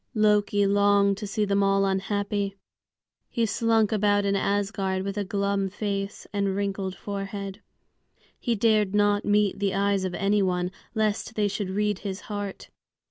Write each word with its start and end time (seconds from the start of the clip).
Loki 0.15 0.65
longed 0.65 1.17
to 1.17 1.27
see 1.27 1.45
them 1.45 1.61
all 1.61 1.85
unhappy. 1.85 2.57
He 3.29 3.45
slunk 3.45 3.91
about 3.91 4.25
in 4.25 4.35
Asgard 4.35 5.03
with 5.03 5.15
a 5.15 5.23
glum 5.23 5.69
face 5.69 6.25
and 6.33 6.55
wrinkled 6.55 6.95
forehead. 6.95 7.61
He 8.39 8.55
dared 8.55 8.95
not 8.95 9.25
meet 9.25 9.59
the 9.59 9.75
eyes 9.75 10.03
of 10.03 10.15
any 10.15 10.41
one, 10.41 10.71
lest 10.95 11.35
they 11.35 11.47
should 11.47 11.69
read 11.69 11.99
his 11.99 12.21
heart. 12.21 12.71